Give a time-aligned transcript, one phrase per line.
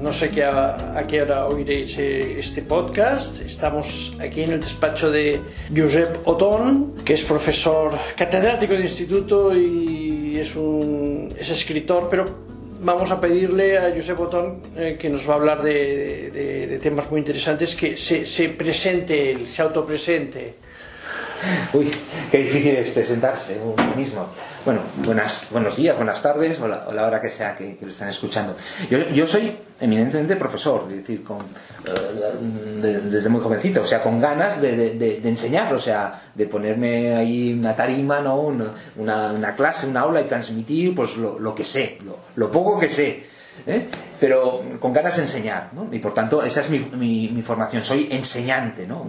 [0.00, 3.42] No sé qué a, qué hora oiréis eh, este podcast.
[3.42, 5.38] Estamos aquí en el despacho de
[5.68, 12.24] Josep Otón, que es profesor catedrático de instituto y es, un, es escritor, pero
[12.80, 17.20] vamos a pedirle a Josep Otón eh, que nos va a hablar de, temas muy
[17.20, 20.54] interesantes, que se, se presente, se autopresente.
[21.72, 21.90] Uy,
[22.30, 24.26] qué difícil es presentarse uno mismo.
[24.64, 28.56] Bueno, buenas, buenos días, buenas tardes, o la, hora que sea que, lo estén escuchando.
[29.12, 34.60] Yo, soy eminentemente profesor, es decir, con, eh, desde muy jovencito, o sea, con ganas
[34.60, 38.40] de, enseñar, o sea, de ponerme ahí una tarima, ¿no?
[38.96, 41.98] una, clase, una aula y transmitir pues lo, que sé,
[42.36, 43.33] lo poco que sé.
[43.66, 43.86] ¿Eh?
[44.20, 45.88] pero con ganas de enseñar, ¿no?
[45.92, 49.06] y por tanto esa es mi, formación, soy enseñante ¿no?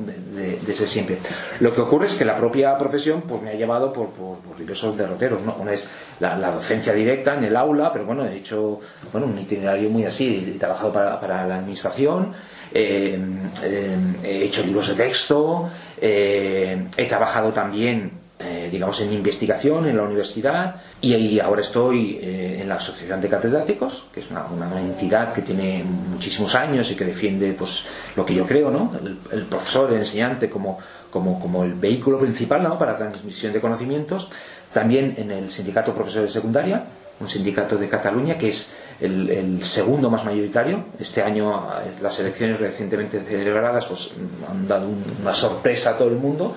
[0.66, 1.18] desde siempre.
[1.60, 4.10] Lo que ocurre es que la propia profesión pues, me ha llevado por,
[4.58, 5.56] diversos derroteros, ¿no?
[5.60, 5.88] una es
[6.20, 8.80] la, docencia directa en el aula, pero bueno, he hecho
[9.12, 12.34] bueno, un itinerario muy así, he trabajado para, la administración,
[12.74, 13.18] eh,
[13.64, 15.70] eh, he hecho libros de texto,
[16.02, 18.26] he trabajado también
[18.70, 20.76] digamos, en investigación en la universidad
[21.14, 24.46] y, ahora estoy eh, en la Asociación de Catedráticos, que es una,
[24.80, 28.92] entidad que tiene muchísimos años y que defiende pues, lo que yo creo, ¿no?
[29.32, 30.80] el, profesor, el enseñante como,
[31.12, 32.78] como, como, el vehículo principal ¿no?
[32.78, 34.30] para la transmisión de conocimientos.
[34.74, 36.86] También en el Sindicato de Profesores de Secundaria,
[37.20, 40.86] un sindicato de Cataluña que es el, el, segundo más mayoritario.
[41.00, 44.12] Este año eh, las elecciones recientemente celebradas pues,
[44.50, 44.90] han dado
[45.22, 46.56] una sorpresa a todo el mundo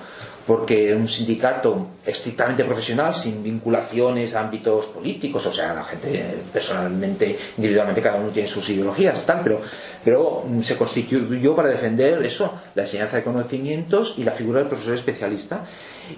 [0.49, 7.37] porque un sindicato estrictamente profesional, sin vinculaciones a ámbitos políticos, o sea, la gente personalmente,
[7.57, 9.61] individualmente, cada uno tiene sus ideologías, tal, pero,
[10.03, 14.95] pero se constituyó para defender eso, la enseñanza de conocimientos y la figura del profesor
[14.95, 15.65] especialista.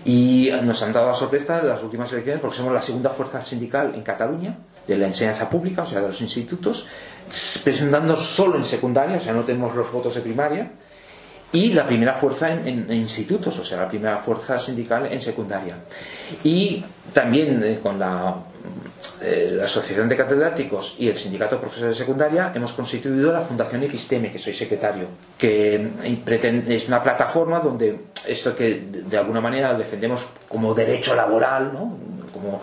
[0.06, 3.94] Y nos han dado la sorpresa las últimas elecciones porque somos la segunda fuerza sindical
[3.96, 6.88] en Cataluña de la enseñanza pública, o sea, de los institutos,
[7.66, 10.72] presentando solo en secundaria, o sea, no tenemos los votos de primaria
[11.54, 15.76] y la primera fuerza en, institutos, o sea, la primera fuerza sindical en secundaria.
[16.44, 18.36] Y también eh, con la,
[19.22, 23.42] eh, la, Asociación de Catedráticos y el Sindicato de Profesores de Secundaria hemos constituido la
[23.42, 25.08] Fundación Episteme, que soy secretario,
[25.38, 31.72] que eh, es una plataforma donde esto que de alguna manera defendemos como derecho laboral,
[31.74, 31.98] ¿no?
[32.32, 32.62] como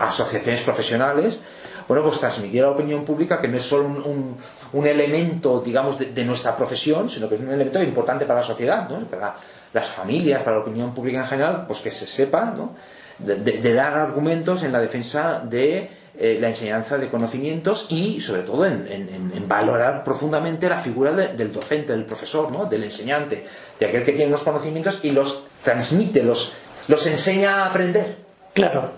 [0.00, 1.42] asociaciones profesionales,
[1.90, 6.24] bueno, pues transmitir a la opinión pública que no es solo un, elemento, digamos, de,
[6.24, 9.00] nuestra profesión, sino que es un elemento importante para la sociedad, ¿no?
[9.08, 9.34] para
[9.72, 12.76] las familias, para la opinión pública en general, pues que se sepa, ¿no?
[13.18, 18.66] de, dar argumentos en la defensa de eh, la enseñanza de conocimientos y, sobre todo,
[18.66, 22.66] en, valorar profundamente la figura del docente, del profesor, ¿no?
[22.66, 23.44] del enseñante,
[23.80, 26.52] de aquel que tiene los conocimientos y los transmite, los,
[26.86, 28.14] los enseña a aprender.
[28.54, 28.92] Claro.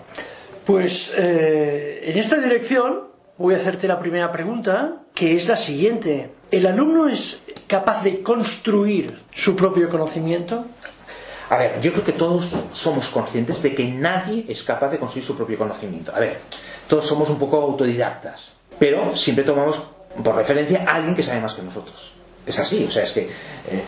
[0.65, 3.07] Pues eh, en esta dirección
[3.37, 6.31] voy a hacerte la primera pregunta, que es la siguiente.
[6.51, 10.65] ¿El alumno es capaz de construir su propio conocimiento?
[11.49, 15.25] A ver, yo creo que todos somos conscientes de que nadie es capaz de construir
[15.25, 16.15] su propio conocimiento.
[16.15, 16.39] A ver,
[16.87, 19.81] todos somos un poco autodidactas, pero siempre tomamos
[20.23, 22.13] por referencia a alguien que sabe más que nosotros.
[22.45, 23.83] Es así, o sea, es que, eh,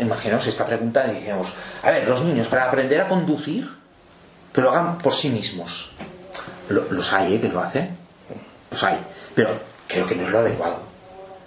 [0.00, 1.52] imaginaos esta pregunta y dijimos,
[1.82, 3.77] a ver, los niños para aprender a conducir
[4.52, 5.92] que lo hagan por sí mismos.
[6.68, 7.40] los hay, ¿eh?
[7.40, 7.96] Que lo hacen.
[8.70, 8.98] Los hay.
[9.34, 9.50] Pero
[9.86, 10.88] creo que no es lo adecuado.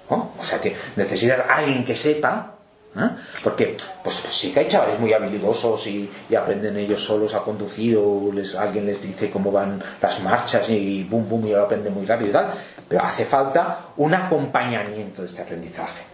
[0.09, 2.55] O sea que necesitas a alguien que sepa.
[2.97, 3.09] ¿eh?
[3.43, 8.31] Porque pues, sí que hay chavales muy habilidosos y, aprenden ellos solos a conducir o
[8.33, 12.05] les, alguien les dice cómo van las marchas y bum bum y lo aprenden muy
[12.05, 12.51] rápido y tal.
[12.87, 16.11] Pero hace falta un acompañamiento de este aprendizaje.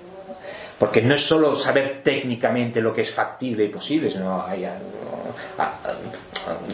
[0.78, 4.68] Porque no es solo saber técnicamente lo que es factible y posible, sino hay,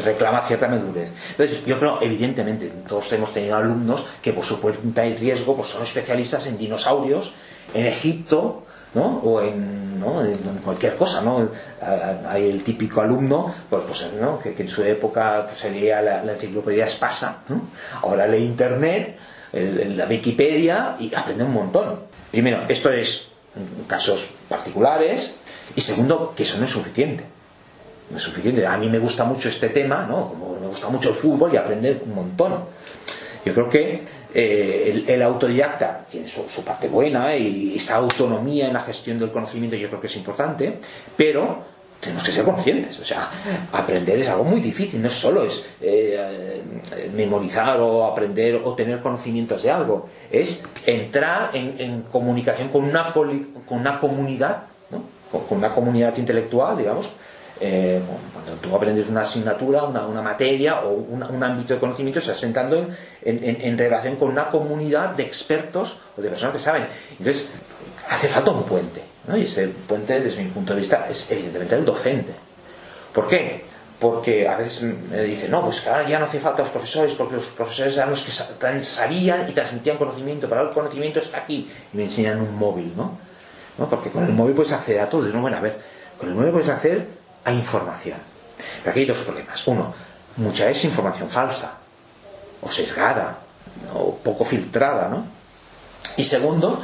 [0.03, 1.11] reclama cierta madurez.
[1.31, 5.69] Entonces, yo creo, evidentemente, todos hemos tenido alumnos que por su cuenta y riesgo pues,
[5.69, 7.33] son especialistas en dinosaurios,
[7.73, 9.19] en Egipto, ¿no?
[9.23, 10.23] o en, ¿no?
[10.25, 11.21] en, cualquier cosa.
[11.21, 11.49] ¿no?
[12.27, 14.39] Hay el típico alumno pues, pues ¿no?
[14.39, 17.61] que, en su época pues, se leía la, enciclopedia Espasa, ¿no?
[18.01, 19.17] ahora lee Internet,
[19.51, 21.99] la Wikipedia y aprende un montón.
[22.31, 23.29] Primero, esto es
[23.87, 25.39] casos particulares
[25.75, 27.32] y segundo, que eso no es suficiente
[28.09, 28.65] no es suficiente.
[28.65, 30.29] A mí me gusta mucho este tema, ¿no?
[30.29, 32.65] Como me gusta mucho el fútbol y aprender un montón.
[33.45, 34.01] Yo creo que
[34.33, 39.75] eh, el, autodidacta tiene su, parte buena y esa autonomía en la gestión del conocimiento
[39.75, 40.79] yo creo que es importante,
[41.15, 42.99] pero tenemos que ser conscientes.
[42.99, 43.29] O sea,
[43.71, 46.61] aprender es algo muy difícil, no solo es eh,
[47.13, 53.47] memorizar o aprender o tener conocimientos de algo, es entrar en, comunicación con una, con
[53.69, 55.03] una comunidad, ¿no?
[55.31, 57.11] con una comunidad intelectual, digamos,
[57.59, 58.01] eh,
[58.33, 62.87] cuando tú aprendes una asignatura, una, una materia o un ámbito de conocimiento, estás sentando
[63.21, 66.87] en, en, en, relación con una comunidad de expertos o de personas que saben.
[67.11, 67.49] Entonces,
[68.09, 69.01] hace falta un puente.
[69.27, 69.37] ¿no?
[69.37, 72.33] Y ese puente, desde mi punto de vista, es evidentemente el docente.
[73.13, 73.63] ¿Por qué?
[73.99, 77.35] Porque a veces me dicen, no, pues ahora ya no hace falta los profesores, porque
[77.35, 81.69] los profesores eran los que sabían y transmitían conocimiento, pero el conocimiento está aquí.
[81.93, 83.17] Y me enseñan un móvil, ¿no?
[83.77, 83.89] ¿No?
[83.89, 85.29] Porque con el móvil puedes acceder a todo.
[85.29, 85.79] Y no, bueno, a ver,
[86.19, 88.17] con el móvil puedes acceder a información.
[88.85, 89.67] Aquí hay dos problemas.
[89.67, 89.93] Uno,
[90.37, 91.73] mucha es información falsa,
[92.61, 93.37] o sesgada,
[93.93, 95.25] o poco filtrada, ¿no?
[96.17, 96.81] Y segundo,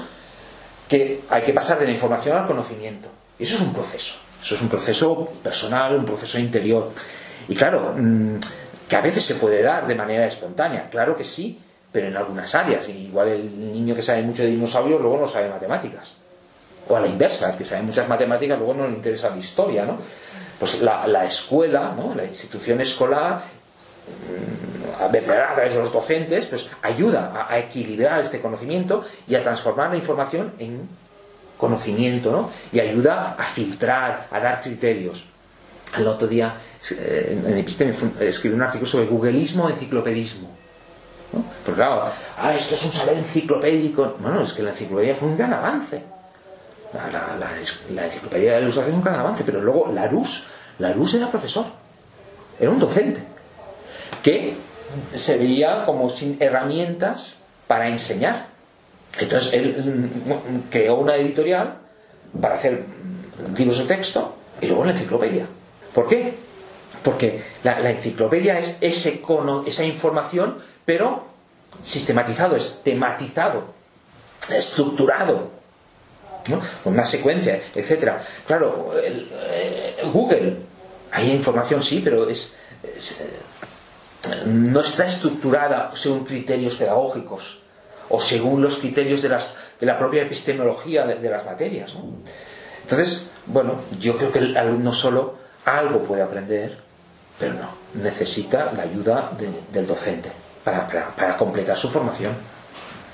[0.87, 3.09] que hay que pasar de la información al conocimiento.
[3.37, 4.15] Eso es un proceso.
[4.41, 6.91] Eso es un proceso personal, un proceso interior.
[7.47, 8.35] Y claro, mm,
[8.87, 11.59] que a veces se puede dar de manera espontánea, claro que sí,
[11.91, 12.87] pero en algunas áreas.
[12.89, 16.15] Igual el niño que sabe mucho de dinosaurios luego no sabe matemáticas.
[16.87, 19.85] O a la inversa, el que sabe muchas matemáticas luego no le interesa la historia,
[19.85, 19.97] ¿no?
[20.59, 22.13] Pues la, escuela, ¿no?
[22.13, 23.43] la institución escolar,
[24.27, 29.91] mm, a través de los docentes, pues ayuda a, equilibrar este conocimiento y a transformar
[29.91, 30.89] la información en
[31.57, 32.49] conocimiento, ¿no?
[32.71, 35.25] Y ayuda a filtrar, a dar criterios.
[35.97, 36.55] El otro día
[36.91, 40.49] eh, en Episteme escribí un artículo sobre googleismo enciclopedismo.
[41.33, 41.43] ¿no?
[41.65, 42.05] Pero claro,
[42.37, 44.15] ah, esto es un saber enciclopédico.
[44.19, 46.01] Bueno, es que la enciclopedia fue un gran avance.
[46.93, 50.47] La, enciclopedia de la fue un gran avance, pero luego la luz,
[50.79, 51.65] la luz era profesor,
[52.59, 53.21] era un docente,
[54.23, 54.55] que
[55.13, 58.47] se veía como sin herramientas para enseñar.
[59.19, 61.75] Entonces él mm, creó una editorial
[62.41, 62.83] para hacer
[63.55, 65.45] libros de texto y luego la enciclopedia.
[65.93, 66.33] ¿Por qué?
[67.03, 71.25] Porque la, enciclopedia es ese cono, esa información, pero
[71.83, 73.73] sistematizado, es tematizado,
[74.49, 75.58] estructurado,
[76.83, 78.23] con una secuencia, etcétera.
[78.45, 80.57] Claro, eh, Google,
[81.11, 87.59] hay información sí, pero es, eh, no está estructurada según criterios pedagógicos
[88.09, 91.95] o según los criterios de, las, de la propia epistemología de, las materias.
[92.81, 95.35] Entonces, bueno, yo creo que el alumno solo
[95.65, 96.77] algo puede aprender,
[97.39, 99.31] pero no, necesita la ayuda
[99.71, 100.31] del docente
[100.63, 102.33] para, para, completar su formación.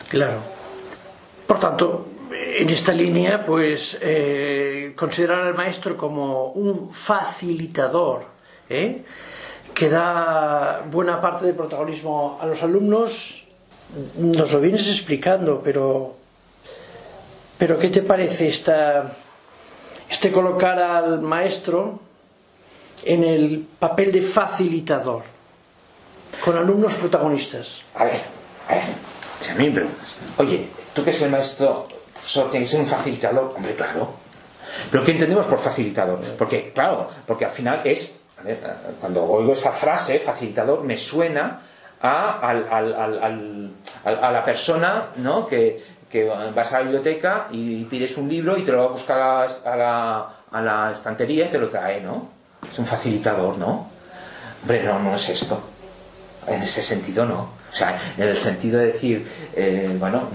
[0.10, 0.40] Claro.
[1.46, 2.08] Por tanto,
[2.58, 8.26] en esta línea, pues eh, considerar al maestro como un facilitador,
[8.70, 9.04] ¿eh?
[9.74, 13.46] que da buena parte de protagonismo a los alumnos
[14.18, 16.16] nos lo vienes explicando, pero,
[17.58, 19.16] pero ¿qué te parece esta,
[20.10, 22.00] este colocar al maestro
[23.04, 25.24] en el papel de facilitador,
[26.44, 27.84] con alumnos protagonistas?
[27.94, 28.22] A ver,
[28.68, 28.84] a ver,
[29.40, 31.88] si a mí preguntas, oye, tú que eres el maestro,
[32.26, 34.10] profesor, tienes que ser un facilitador, hombre, claro.
[34.90, 36.20] Pero ¿qué entendemos por facilitador?
[36.38, 38.60] Porque, claro, porque al final es, a ver,
[39.00, 41.62] cuando oigo esa frase, facilitador, me suena
[42.02, 42.54] a,
[44.04, 45.46] la persona ¿no?
[45.46, 48.90] que, que, vas a la biblioteca y pides un libro y te lo va a
[48.90, 52.30] buscar a la, a la, estantería y te lo trae, ¿no?
[52.70, 53.88] Es un facilitador, ¿no?
[54.64, 55.62] Hombre, no, no es esto.
[56.48, 57.40] En ese sentido, no.
[57.42, 60.30] O sea, en el sentido de decir, eh, bueno,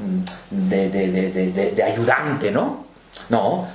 [0.50, 2.84] de, de, de, ayudante, ¿no?
[3.28, 3.68] No.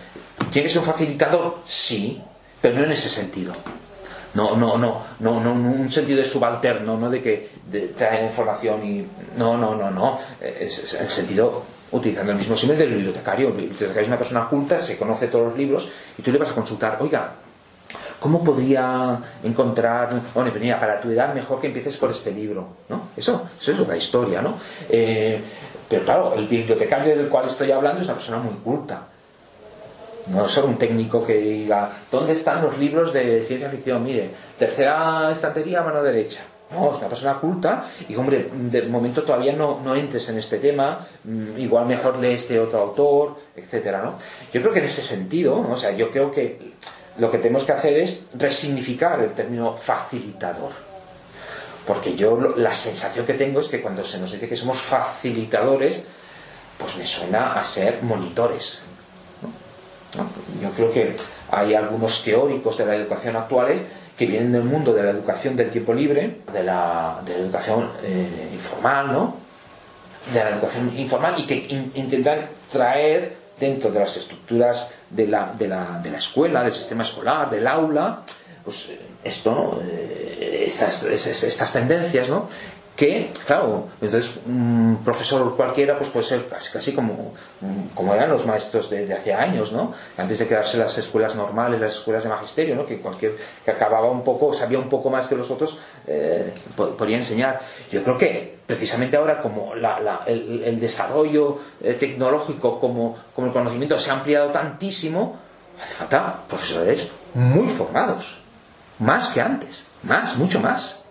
[0.51, 1.59] ¿Tiene que ser un facilitador?
[1.65, 2.21] Sí,
[2.61, 3.53] pero no en ese sentido.
[4.35, 7.49] No, no, no, no, no, un sentido de subalterno, no de que
[7.97, 9.07] traen información y.
[9.37, 10.19] No, no, no, no.
[10.41, 13.47] Es, el sentido utilizando el mismo símbolo del bibliotecario.
[13.47, 16.49] El bibliotecario es una persona culta, se conoce todos los libros y tú le vas
[16.49, 17.33] a consultar, oiga,
[18.19, 22.67] ¿cómo podría encontrar, bueno, venía para tu edad mejor que empieces por este libro?
[22.89, 23.09] ¿no?
[23.15, 24.57] Eso, eso es otra historia, ¿no?
[24.89, 25.41] Eh,
[25.89, 29.07] pero claro, el bibliotecario del cual estoy hablando es una persona muy culta
[30.27, 34.03] no ser un técnico que diga, ¿dónde están los libros de ciencia ficción?
[34.03, 36.41] Mire, tercera estantería, mano derecha.
[36.71, 40.57] No, es una persona culta y, hombre, de momento todavía no, no entres en este
[40.57, 44.15] tema, mm, igual mejor lee este otro autor, etcétera, ¿no?
[44.51, 46.73] Yo creo que en ese sentido, o sea, yo creo que
[47.17, 50.71] lo que tenemos que hacer es resignificar el término facilitador.
[51.85, 56.05] Porque yo la sensación que tengo es que cuando se nos dice que somos facilitadores,
[56.77, 58.81] pues me suena a ser monitores,
[60.61, 61.15] yo creo que
[61.51, 63.83] hay algunos teóricos de la educación actuales
[64.17, 69.11] que vienen del mundo de la educación del tiempo libre, de la, educación eh, informal,
[69.11, 69.35] ¿no?
[70.33, 75.67] De la educación informal y que intentan traer dentro de las estructuras de la, de
[75.67, 78.21] la, de la escuela, del sistema escolar, del aula,
[78.63, 78.91] pues
[79.23, 82.49] esto, eh, estas, estas tendencias, ¿no?
[82.95, 87.33] Que, claro, entonces un profesor cualquiera pues puede ser casi, casi como,
[87.93, 89.93] como eran los maestros de, hace años, ¿no?
[90.17, 92.85] Antes de crearse las escuelas normales, las escuelas de magisterio, ¿no?
[92.85, 93.35] Que cualquier
[93.65, 97.59] que acababa un poco, sabía un poco más que los otros, eh, podía enseñar.
[97.91, 104.09] Yo creo que precisamente ahora como el, desarrollo eh, tecnológico, como, como el conocimiento se
[104.09, 105.37] ha ampliado tantísimo,
[105.83, 108.39] hace falta profesores muy formados,
[108.99, 111.01] más que antes, más, mucho más.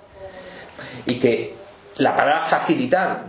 [1.05, 1.54] Y que
[1.99, 3.25] la palabra facilitar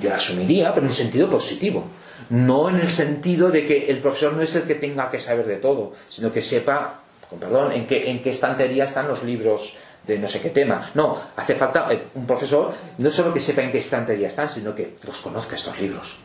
[0.00, 1.84] yo la asumiría, pero en un sentido positivo.
[2.28, 5.46] No en el sentido de que el profesor no es el que tenga que saber
[5.46, 7.00] de todo, sino que sepa,
[7.30, 9.76] con perdón, en qué, en qué estantería están los libros
[10.06, 10.90] de no sé qué tema.
[10.94, 14.74] No, hace falta eh, un profesor no solo que sepa en qué estantería están, sino
[14.74, 16.16] que los conozca estos libros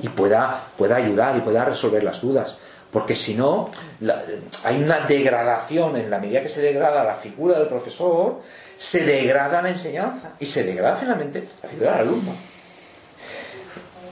[0.00, 2.60] y pueda, pueda ayudar y pueda resolver las dudas.
[2.92, 3.70] Porque si no,
[4.64, 8.40] hay una degradación en la medida que se degrada la figura del profesor,
[8.76, 12.32] se degrada la enseñanza y se degrada finalmente la figura del alumno.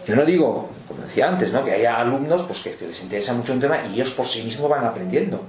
[0.06, 1.64] Yo no digo, como decía antes, ¿no?
[1.64, 4.71] que haya alumnos pues, que, les interesa mucho un tema y ellos por sí mismos
[4.71, 5.40] van aprendiendo.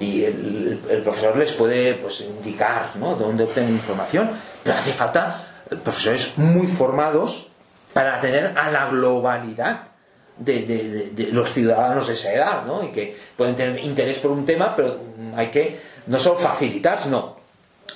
[0.00, 3.14] Y el, profesor les puede pues, indicar ¿no?
[3.14, 4.30] dónde obtener información,
[4.64, 5.46] pero hace falta
[5.84, 7.48] profesores muy formados
[7.92, 9.91] para atender a la globalidad
[10.36, 12.82] de, los ciudadanos de esa edad, ¿no?
[12.84, 14.98] y que pueden tener interés por un tema, pero
[15.36, 17.36] hay que no solo facilitar, sino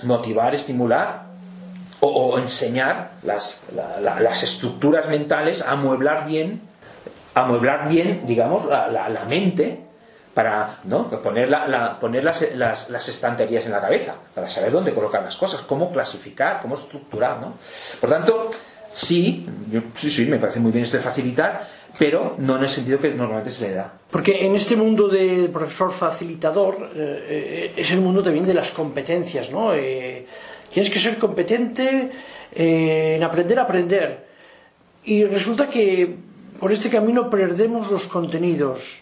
[0.02, 1.26] motivar, estimular
[2.00, 3.62] o, enseñar las,
[4.00, 6.60] las, estructuras mentales, a amueblar bien,
[7.34, 9.80] amueblar bien, digamos, la, mente
[10.34, 11.08] para ¿no?
[11.08, 15.62] poner, la, poner las, las, estanterías en la cabeza, para saber dónde colocar las cosas,
[15.62, 17.40] cómo clasificar, cómo estructurar.
[17.40, 17.54] ¿no?
[18.00, 18.50] Por tanto,
[18.90, 19.46] sí,
[19.94, 21.66] sí, sí, me parece muy bien esto de facilitar,
[21.98, 23.92] pero no en el sentido que normalmente se le da.
[24.10, 29.50] Porque en este mundo de profesor facilitador eh, es el mundo también de las competencias,
[29.50, 29.74] ¿no?
[29.74, 30.26] Eh,
[30.72, 32.10] tienes que ser competente
[32.54, 34.26] eh, en aprender a aprender.
[35.04, 36.16] Y resulta que
[36.58, 39.00] por este camino perdemos los contenidos.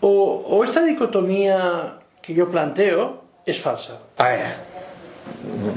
[0.00, 3.98] O, o esta dicotomía que yo planteo es falsa.
[4.18, 4.72] A ver,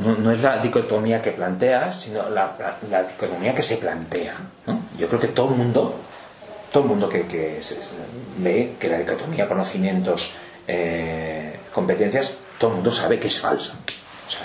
[0.03, 2.55] no, no, es la dicotomía que planteas, sino la,
[2.89, 4.35] la, dicotomía que se plantea.
[4.67, 4.81] ¿no?
[4.97, 5.95] Yo creo que todo el mundo
[6.75, 7.23] todo el mundo que,
[8.39, 10.35] ve que la dicotomía conocimientos
[10.67, 13.79] eh, competencias todo el mundo sabe que es falsa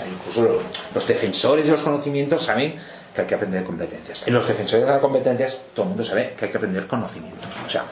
[0.09, 0.61] incluso
[0.95, 2.75] los, defensores de los conocimientos saben
[3.13, 6.33] que hay que aprender competencias en los defensores de las competencias todo el mundo sabe
[6.37, 7.83] que hay que aprender conocimientos o sea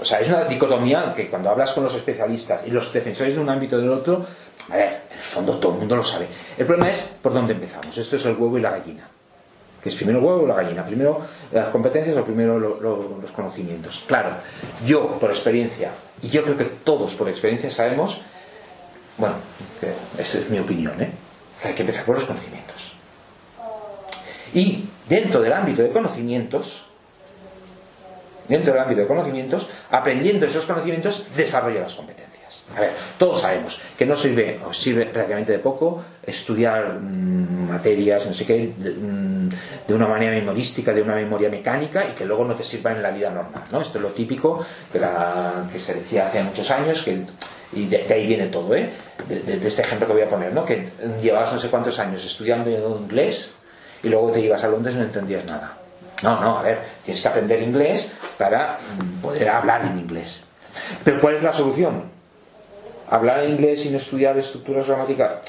[0.00, 3.40] o sea, es una dicotomía que cuando hablas con los especialistas y los defensores de
[3.42, 4.24] un ámbito del otro,
[4.70, 6.26] a ver, en el fondo todo el mundo lo sabe.
[6.56, 7.98] El problema es por dónde empezamos.
[7.98, 9.06] Esto es el huevo y la gallina
[9.82, 11.22] que es primero el huevo o la gallina, primero
[11.52, 14.04] las competencias o primero los conocimientos.
[14.06, 14.30] Claro,
[14.86, 15.90] yo por experiencia,
[16.22, 18.22] y yo creo que todos por experiencia sabemos,
[19.16, 19.36] bueno,
[20.18, 21.10] esa es mi opinión, ¿eh?
[21.60, 22.94] que hay que empezar por los conocimientos.
[24.52, 26.86] Y dentro del ámbito de conocimientos,
[28.48, 32.29] dentro del ámbito de conocimientos, aprendiendo esos conocimientos, desarrolla las competencias.
[32.76, 38.26] A ver, todos sabemos que no sirve, o sirve relativamente de poco, estudiar mm, materias,
[38.26, 39.48] no sé qué, mm,
[39.88, 43.02] de, una manera memorística, de una memoria mecánica y que luego no te sirva en
[43.02, 43.80] la vida normal, ¿no?
[43.80, 45.00] Esto es lo típico que,
[45.72, 47.04] que se decía hace muchos años,
[47.72, 48.90] y de, ahí viene todo, ¿eh?
[49.28, 50.64] De, este ejemplo que voy a poner, ¿no?
[50.64, 50.88] Que
[51.20, 53.52] llevabas no sé cuántos años estudiando inglés
[54.02, 55.76] y luego te ibas a Londres y no entendías nada.
[56.22, 60.44] No, no, a ver, tienes que aprender inglés para mm, poder hablar en inglés.
[61.02, 62.19] Pero ¿cuál es la solución?
[63.10, 65.40] Hablar inglés sin estudiar estructuras gramáticas,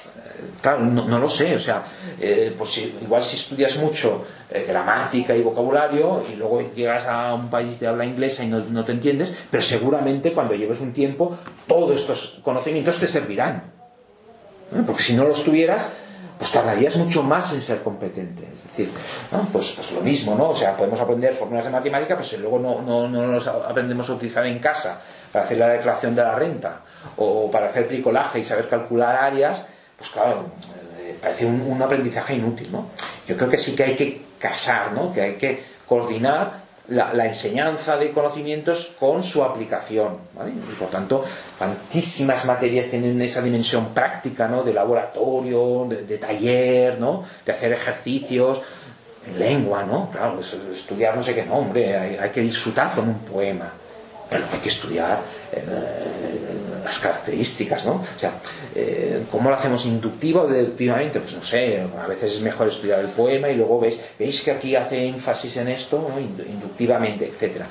[0.62, 1.84] claro, no, lo sé, o sea,
[2.20, 7.50] eh, pues igual si estudias mucho eh, gramática y vocabulario y luego llegas a un
[7.50, 11.38] país de habla inglesa y no, te entiendes, pero seguramente cuando lleves un tiempo
[11.68, 13.63] todos estos conocimientos te servirán.
[14.75, 14.82] ¿eh?
[14.86, 15.89] Porque si no los tuvieras,
[16.39, 18.44] pues tardarías mucho más en ser competente.
[18.51, 18.89] Es decir,
[19.53, 20.50] pues, pues, lo mismo, ¿no?
[20.50, 24.13] O sea, podemos aprender fórmulas de matemática, pero luego no, no, no los aprendemos a
[24.13, 25.00] utilizar en casa
[25.32, 26.82] para hacer la declaración de la renta
[27.17, 29.67] o para hacer bricolaje y saber calcular áreas,
[29.98, 30.46] pues claro,
[31.00, 32.88] eh, parece un, aprendizaje inútil, ¿no?
[33.27, 35.13] Yo creo que sí que hay que casar, ¿no?
[35.13, 40.51] Que hay que coordinar la, enseñanza de conocimientos con su aplicación, ¿vale?
[40.51, 41.24] Y por tanto,
[41.58, 44.63] tantísimas materias tienen esa dimensión práctica, ¿no?
[44.63, 47.24] De laboratorio, de, taller, ¿no?
[47.46, 48.62] De hacer ejercicios,
[49.27, 50.10] en lengua, ¿no?
[50.10, 53.72] Claro, estudiar no sé qué nombre, hay, hay que disfrutar con un poema,
[54.29, 55.20] pero hay que estudiar
[55.51, 55.62] eh,
[56.84, 57.94] las características, ¿no?
[57.94, 58.34] O sea,
[58.76, 61.20] eh, ¿cómo lo hacemos inductivo o deductivamente?
[61.20, 64.52] Pues no sé, a veces es mejor estudiar el poema y luego veis, veis que
[64.52, 66.20] aquí hace énfasis en esto, ¿no?
[66.20, 67.64] inductivamente, etc.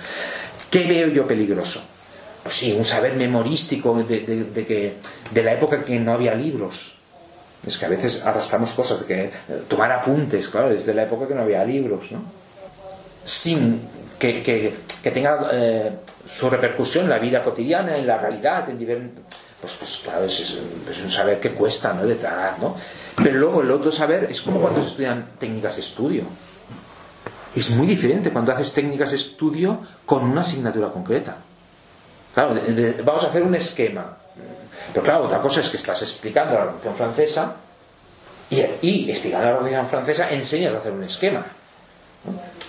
[0.71, 1.83] ¿Qué veo yo peligroso?
[2.43, 4.95] Pues sí, un saber memorístico de, que,
[5.31, 6.97] de la época en que no había libros.
[7.67, 9.31] Es que a veces arrastramos cosas, de que eh,
[9.69, 12.23] tomar apuntes, claro, desde la época que no había libros, ¿no?
[13.25, 13.83] Sin
[14.19, 14.75] que,
[15.11, 15.91] tenga eh,
[16.31, 19.25] su repercusión en la vida cotidiana, en la realidad, en diferentes...
[19.61, 20.59] Pues, pues claro, es,
[21.03, 22.05] un saber que cuesta, ¿no?
[22.05, 22.75] De tragar, ¿no?
[23.17, 26.25] Pero luego el otro saber es como cuando se estudian técnicas de estudio.
[27.55, 31.37] Es muy diferente cuando haces técnicas de estudio con una asignatura concreta.
[32.33, 32.55] Claro,
[33.05, 34.17] vamos a hacer un esquema.
[34.93, 37.57] Pero claro, otra cosa es que estás explicando la Revolución Francesa
[38.51, 41.45] y, explicando la Revolución Francesa enseñas a hacer un esquema.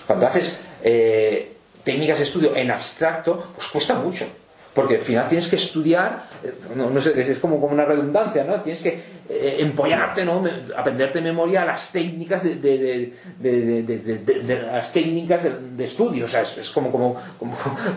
[0.06, 1.51] Cuando haces eh,
[1.84, 4.26] técnicas de estudio en abstracto, pues cuesta mucho.
[4.74, 8.62] Porque al final tienes que estudiar, eh, no, sé, es como, como, una redundancia, ¿no?
[8.62, 8.88] Tienes que
[9.28, 10.42] eh, empollarte, ¿no?
[10.74, 16.24] Aprenderte de memoria las técnicas de, de, de, las técnicas de, estudio.
[16.24, 17.20] O sea, es, como, como,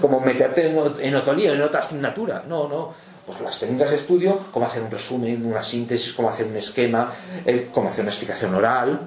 [0.01, 2.43] como, meterte en, en otro en otra asignatura.
[2.45, 2.93] No, no.
[3.25, 7.11] Pues las técnicas de estudio, cómo hacer un resumen, una síntesis, cómo hacer un esquema,
[7.45, 8.99] eh, cómo hacer una explicación oral.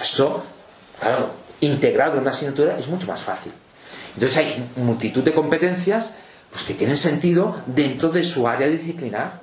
[0.00, 0.42] Eso,
[0.98, 3.52] claro, integrado en una asignatura es mucho más fácil.
[4.14, 6.12] Entonces hay multitud de competencias
[6.50, 9.42] pues que tienen sentido dentro de su área disciplinar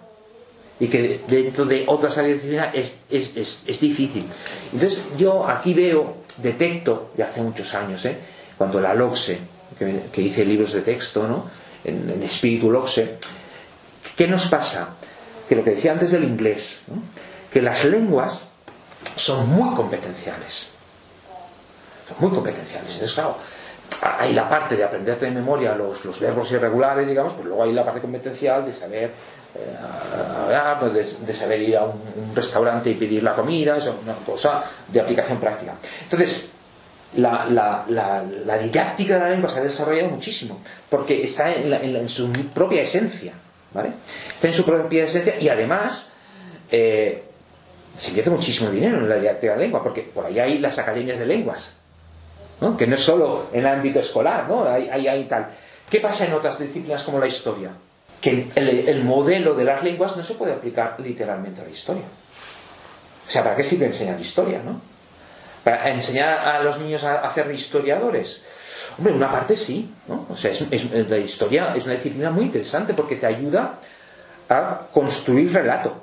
[0.80, 4.26] y que dentro de otras áreas disciplinares es, es, es, difícil.
[4.74, 8.18] Entonces yo aquí veo, detecto, de hace muchos años, ¿eh?
[8.58, 9.38] cuando la LOXE,
[9.78, 11.46] que, que hice libros de texto, ¿no?
[11.84, 13.18] en, en espíritu LOXE,
[14.16, 14.96] ¿qué nos pasa?
[15.48, 16.82] Que lo que decía antes del inglés,
[17.52, 18.50] que las lenguas
[19.16, 20.72] son muy competenciales.
[22.08, 22.94] Son muy competenciales.
[22.94, 23.38] Entonces, claro,
[24.02, 27.74] hay la parte de aprenderte de memoria los, los verbos irregulares, digamos, pero luego hay
[27.74, 29.12] la parte competencial de saber
[29.54, 29.76] eh,
[30.46, 34.16] hablar, pues de, saber ir a un, restaurante y pedir la comida, eso es una
[34.16, 35.76] cosa de aplicación práctica.
[36.04, 36.50] Entonces,
[37.16, 42.08] la, la, la, didáctica de la lengua se ha desarrollado muchísimo, porque está en, en,
[42.08, 43.34] su propia esencia,
[43.74, 43.92] ¿vale?
[44.28, 46.14] Está en su propia esencia y además
[46.72, 47.24] eh,
[47.98, 50.80] se invierte muchísimo dinero en la didáctica de la lengua, porque por ahí hay las
[50.80, 51.74] academias de lenguas,
[52.78, 54.64] que no es solo en el ámbito escolar, ¿no?
[54.66, 55.48] Hay, hay, tal.
[55.90, 57.72] ¿Qué pasa en otras disciplinas como la historia?
[58.22, 62.04] Que el, modelo de las lenguas no se puede aplicar literalmente a la historia.
[63.28, 64.80] O sea, ¿para qué sirve enseñar historia, no?
[65.64, 68.46] ¿Para enseñar a los niños a hacer historiadores?
[68.98, 70.28] Hombre, una parte sí, ¿no?
[70.30, 70.52] O sea,
[71.10, 73.80] la historia es una disciplina muy interesante porque te ayuda
[74.50, 76.01] a construir relato.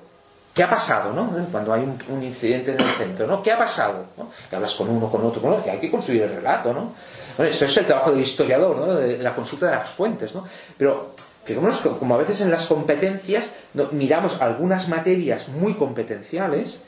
[0.58, 1.30] ¿Qué ha pasado, no?
[1.52, 3.40] Cuando hay un, incidente en el centro, ¿no?
[3.40, 4.06] ¿Qué ha pasado?
[4.50, 6.94] Que hablas con uno, con otro, con otro, que hay que construir el relato, ¿no?
[7.36, 8.92] Bueno, esto es el trabajo del historiador, ¿no?
[8.92, 10.42] De, la consulta de las fuentes, ¿no?
[10.76, 11.12] Pero
[11.44, 13.54] fijémonos como a veces en las competencias
[13.92, 16.86] miramos algunas materias muy competenciales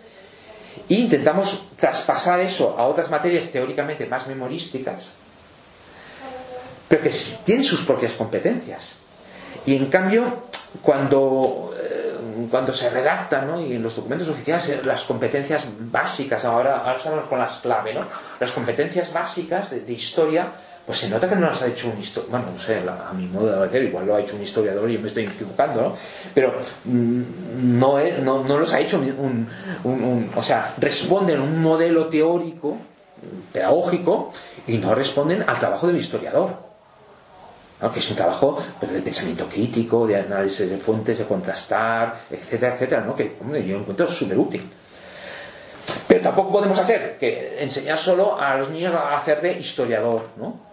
[0.88, 5.10] e intentamos traspasar eso a otras materias teóricamente más memorísticas,
[6.88, 7.12] pero que
[7.44, 8.96] tienen sus propias competencias.
[9.64, 10.24] Y en cambio,
[10.82, 11.72] cuando
[12.50, 13.60] cuando se redacta, ¿no?
[13.60, 17.94] y en los documentos oficiales, eh, las competencias básicas, ahora, ahora estamos con las clave,
[17.94, 18.04] ¿no?
[18.38, 20.52] las competencias básicas de, historia,
[20.86, 23.26] pues se nota que no las ha hecho un historiador, bueno, no sé, a mi
[23.26, 25.96] modo de ver, igual lo ha hecho un historiador y yo me estoy equivocando, ¿no?
[26.34, 27.22] Pero mm,
[27.78, 29.48] no, no, no, los ha hecho un,
[29.84, 32.76] un, o sea, responden un modelo teórico,
[33.52, 34.32] pedagógico,
[34.66, 36.69] y no responden al trabajo del historiador
[37.88, 42.74] que es un trabajo pues, de pensamiento crítico, de análisis de fuentes, de contrastar, etcétera,
[42.74, 43.16] etcétera, ¿no?
[43.16, 44.68] que hombre, yo encuentro súper útil.
[46.06, 50.70] Pero tampoco podemos hacer que enseñar solo a los niños a hacer de historiador, ¿no?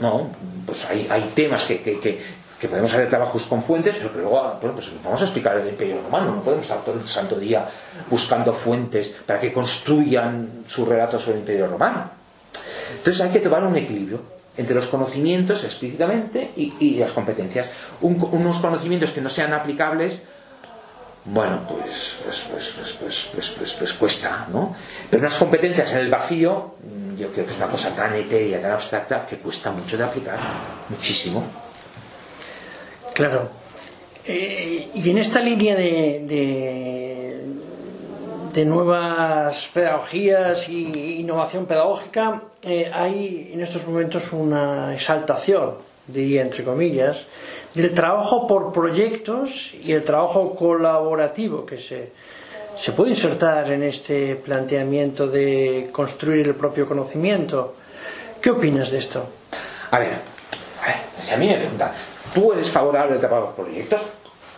[0.00, 0.30] No,
[0.64, 4.74] pues hay, temas que, que, que, podemos hacer trabajos con fuentes, pero que luego bueno,
[4.74, 7.68] pues vamos a explicar el imperio romano, no podemos estar todo el santo día
[8.08, 12.10] buscando fuentes para que construyan su relato sobre el imperio romano.
[12.96, 17.70] Entonces hay que tomar un equilibrio entre los conocimientos explícitamente y, las competencias.
[18.02, 20.26] unos conocimientos que no sean aplicables,
[21.24, 24.74] bueno, pues pues, pues, pues, cuesta, ¿no?
[25.10, 26.74] Pero unas competencias en el vacío,
[27.18, 30.38] yo creo que es una cosa tan etérea, tan abstracta, que cuesta mucho de aplicar,
[30.88, 31.44] muchísimo.
[33.14, 33.50] Claro.
[34.24, 37.38] Eh, y en esta línea de
[38.64, 45.74] nuevas pedagogías y innovación pedagógica, eh, hay en estos momentos una exaltación,
[46.06, 47.26] diría entre comillas,
[47.74, 52.12] del trabajo por proyectos y el trabajo colaborativo que se,
[52.76, 57.76] se puede insertar en este planteamiento de construir el propio conocimiento.
[58.40, 59.26] ¿Qué opinas de esto?
[59.90, 60.12] A ver,
[60.82, 61.92] a ver si a mí me preguntan,
[62.34, 64.00] ¿tú eres favorable al trabajo por proyectos?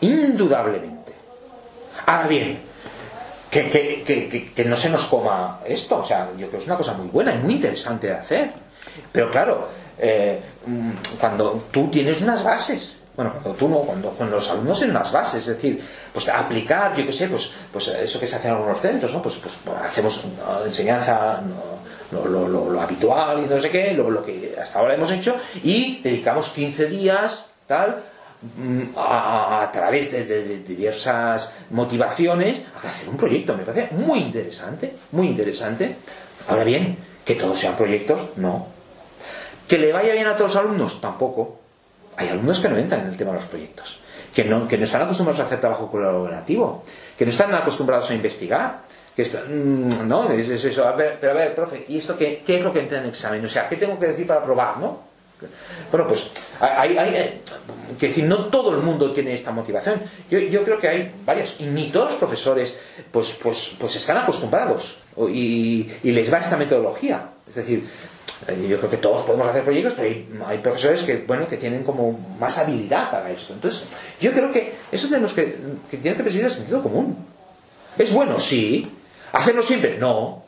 [0.01, 1.13] Indudablemente.
[2.07, 2.70] Ahora bien,
[3.51, 5.99] que, que, que, que, no se nos coma esto.
[5.99, 8.53] O sea, yo creo que es una cosa muy buena y muy interesante de hacer.
[9.13, 14.37] Pero claro, eh, mm, cuando tú tienes unas bases bueno, cuando tú no, cuando, cuando
[14.37, 18.19] los alumnos en las bases, es decir, pues aplicar, yo qué sé, pues, pues eso
[18.19, 19.21] que se hace en algunos centros, ¿no?
[19.21, 20.25] Pues, pues, hacemos
[20.65, 21.43] enseñanza
[22.13, 25.37] lo, lo, lo, habitual y no sé qué, lo, lo que hasta ahora hemos hecho,
[25.63, 28.03] y dedicamos 15 días, tal,
[28.97, 33.57] a, a, través de, diversas motivaciones a hacer un proyecto.
[33.57, 35.97] Me parece muy interesante, muy interesante.
[36.49, 38.67] Ahora bien, que todos sean proyectos, no.
[39.69, 41.59] Que le vaya bien a todos los alumnos, tampoco.
[42.17, 44.01] Hay alumnos que no entran en el tema de los proyectos,
[44.35, 46.85] que no, que no están acostumbrados a hacer trabajo colaborativo,
[47.17, 48.81] que no están acostumbrados a investigar,
[49.15, 52.17] que están, mm, no, es, es eso, a ver, pero a ver, profe, ¿y esto
[52.17, 53.45] qué, qué, es lo que entra en el examen?
[53.45, 55.10] O sea, ¿qué tengo que decir para probar, no?
[55.91, 57.41] Bueno, pues hay, hay, eh,
[57.99, 60.03] que decir, no todo el mundo tiene esta motivación.
[60.31, 62.79] Yo, yo creo que hay varios, y ni todos los profesores,
[63.11, 64.99] pues, pues, pues están acostumbrados
[65.29, 67.31] y, y les va esta metodología.
[67.49, 67.85] Es decir,
[68.49, 71.85] eh, yo creo que todos podemos hacer proyectos, pero hay, profesores que, bueno, que tienen
[71.85, 73.53] como más habilidad para esto.
[73.53, 73.87] Entonces,
[74.21, 75.57] yo creo que eso tenemos que,
[75.91, 77.17] que tiene que presidir el sentido común.
[77.99, 78.39] ¿Es bueno?
[78.39, 78.91] Sí.
[79.33, 79.99] ¿Hacerlo siempre?
[79.99, 80.45] No.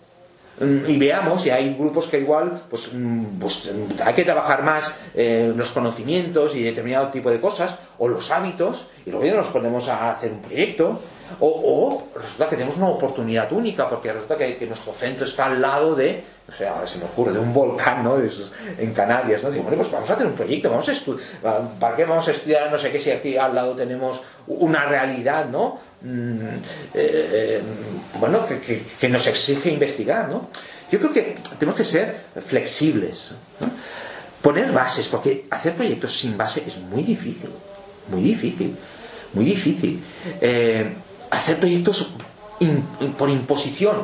[0.60, 2.92] Y veamos si hay grupos que igual pues,
[3.40, 3.70] pues
[4.04, 8.88] hay que trabajar más eh, los conocimientos y determinado tipo de cosas o los hábitos
[9.06, 11.00] y luego ya nos ponemos a hacer un proyecto
[11.40, 15.94] o, resulta que tenemos una oportunidad única, porque resulta que, nuestro centro está al lado
[15.94, 18.16] de, o sea, se me ocurre, de un volcán, ¿no?
[18.78, 19.50] En Canarias, ¿no?
[19.50, 21.26] Digo, bueno, pues vamos a hacer un proyecto, vamos a estudiar,
[21.78, 25.46] ¿para qué vamos a estudiar, no sé qué, si aquí al lado tenemos una realidad,
[25.46, 25.78] ¿no?
[26.02, 26.40] Mm,
[26.94, 27.60] eh,
[28.18, 30.48] bueno, que, nos exige investigar, ¿no?
[30.90, 32.16] Yo creo que tenemos que ser
[32.46, 33.34] flexibles.
[34.42, 37.50] Poner bases, porque hacer proyectos sin base es muy difícil,
[38.08, 38.76] muy difícil,
[39.32, 40.02] muy difícil.
[40.40, 40.92] Eh,
[41.32, 42.12] hacer proyectos
[42.60, 42.82] in,
[43.18, 43.96] por imposición.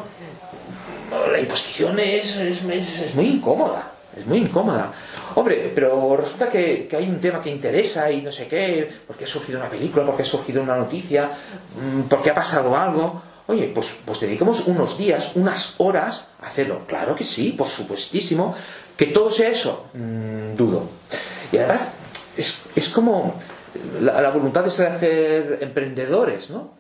[1.30, 4.92] La imposición es, es, es, muy incómoda, es muy incómoda.
[5.34, 9.24] Hombre, pero resulta que, que, hay un tema que interesa y no sé qué, porque
[9.24, 13.22] ha surgido una película, porque ha surgido una noticia, mm, porque ha pasado algo.
[13.46, 16.82] Oye, pues, pues dediquemos unos días, unas horas a hacerlo.
[16.86, 18.54] Claro que sí, por supuestísimo.
[18.96, 20.88] Que todo sea eso, mmm, dudo.
[21.52, 21.88] Y además,
[22.36, 23.34] es, es como
[24.00, 26.77] la, la voluntad de hacer emprendedores, ¿no?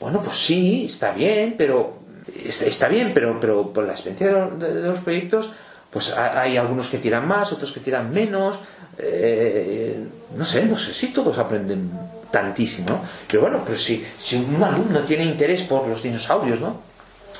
[0.00, 1.98] Bueno, pues sí, está bien, pero
[2.44, 5.50] está, bien, pero, pero por la experiencia de, los proyectos,
[5.90, 8.58] pues hay algunos que tiran más, otros que tiran menos.
[8.98, 9.96] Eh,
[10.36, 11.90] no sé, no sé si todos aprenden
[12.30, 16.80] tantísimo, pero bueno, pero si, si un alumno tiene interés por los dinosaurios, ¿no?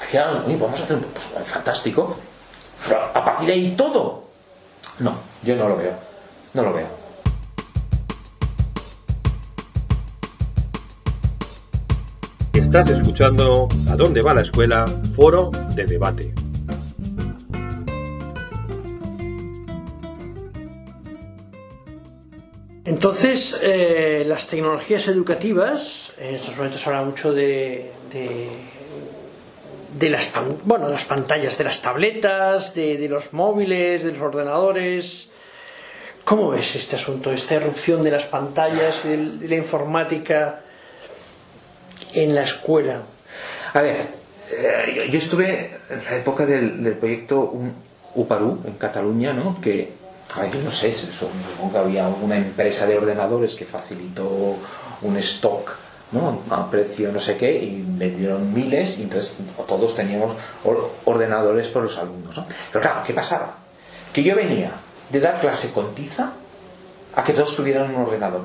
[0.08, 2.16] Oye, vamos a hacer un pues, fantástico.
[3.14, 4.24] A partir de ahí todo.
[5.00, 5.92] No, yo no lo veo.
[6.54, 6.97] No lo veo.
[12.58, 14.84] Estás escuchando ¿A dónde va la escuela?
[15.14, 16.34] Foro de debate.
[22.84, 27.92] Entonces, eh, las tecnologías educativas, en estos momentos habla mucho de,
[29.96, 30.28] de, las,
[30.64, 35.30] bueno, las pantallas de las tabletas, de, de, los móviles, de los ordenadores.
[36.24, 40.64] ¿Cómo ves este asunto, esta erupción de las pantallas de la informática
[42.12, 43.02] en la escuela?
[43.74, 44.06] A ver,
[44.50, 47.52] eh, yo estuve en la época del, del proyecto
[48.14, 49.60] UPARU en Cataluña, ¿no?
[49.60, 49.98] que
[50.34, 54.56] Ay, no sé, supongo que había una empresa de ordenadores que facilitó
[55.00, 55.76] un stock
[56.12, 56.42] ¿no?
[56.50, 60.36] a precio no sé qué y me dieron miles y entonces todos teníamos
[61.06, 62.36] ordenadores por los alumnos.
[62.36, 62.46] ¿no?
[62.70, 63.56] Pero claro, ¿qué pasaba?
[64.12, 64.72] Que yo venía
[65.10, 66.32] de dar clase con tiza
[67.14, 68.42] a que todos tuvieran un ordenador.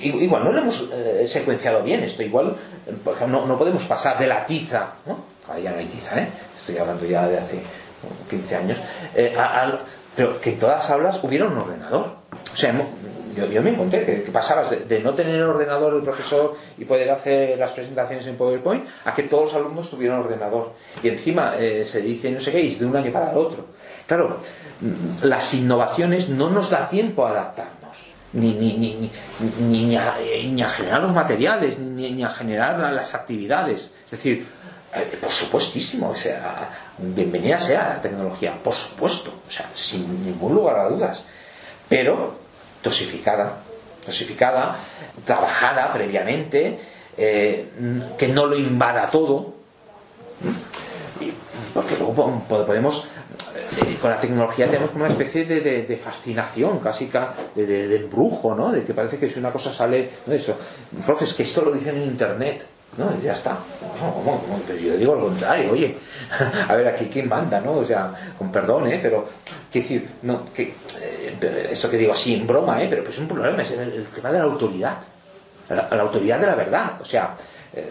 [0.00, 2.56] Igual no lo hemos eh, secuenciado bien esto, igual
[3.04, 5.18] por ejemplo, no, no, podemos pasar de la tiza, ¿no?
[5.48, 6.28] Ahora ya no hay tiza, ¿eh?
[6.56, 7.60] estoy hablando ya de hace
[8.28, 8.78] 15 años,
[9.14, 9.78] eh, a,
[10.16, 12.16] pero que en todas las aulas hubiera un ordenador.
[12.52, 12.74] O sea,
[13.36, 16.84] yo, yo me encontré que, que pasabas de, de, no tener ordenador el profesor y
[16.84, 20.72] poder hacer las presentaciones en PowerPoint a que todos los alumnos tuvieran ordenador.
[21.02, 23.36] Y encima eh, se dice no sé qué, y es de un año para el
[23.38, 23.64] otro.
[24.06, 24.36] Claro,
[25.22, 27.81] las innovaciones no nos da tiempo a adaptarnos.
[28.34, 29.10] Ni, ni, ni,
[29.60, 33.92] ni, a, ni a generar los materiales, ni, ni a generar las actividades.
[34.04, 34.46] Es decir,
[34.94, 36.68] eh, por supuestísimo, sea,
[36.98, 41.26] bienvenida sea la tecnología, por supuesto, o sea, sin ningún lugar a dudas,
[41.88, 42.36] pero
[42.82, 43.56] dosificada,
[44.06, 44.76] dosificada,
[45.24, 46.78] trabajada previamente,
[47.16, 47.68] eh,
[48.18, 49.54] que no lo invada todo,
[51.72, 53.06] porque luego podemos,
[54.00, 57.10] con la tecnología tenemos como una especie de, de, fascinación, casi
[57.54, 58.72] de, de, embrujo, ¿no?
[58.72, 60.56] De que parece que si una cosa sale, no eso,
[61.06, 62.66] profes, que esto lo dicen en internet,
[62.98, 63.56] no, ya está.
[64.66, 65.96] Pero yo digo lo contrario, oye,
[66.68, 67.72] a ver, aquí quién manda, ¿no?
[67.78, 68.98] O sea, con perdón, ¿eh?
[69.00, 69.26] Pero,
[69.70, 72.88] quiero decir, no, que, eh, eso que digo así en broma, ¿eh?
[72.90, 74.98] pero pues es un problema, es el, tema de la autoridad,
[75.70, 77.00] la, autoridad de la verdad.
[77.00, 77.34] O sea,
[77.74, 77.88] eh,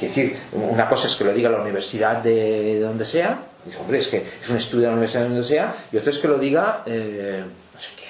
[0.00, 4.08] decir, una cosa es que lo diga la universidad de, donde sea, dice, hombre, es
[4.08, 6.38] que es un estudio de la universidad de donde sea, y otro es que lo
[6.38, 7.44] diga, eh,
[7.74, 8.04] no sé qué,